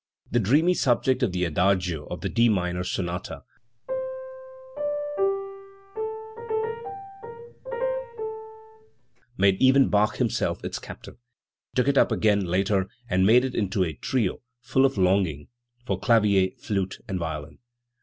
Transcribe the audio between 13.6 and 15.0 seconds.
a trio, full of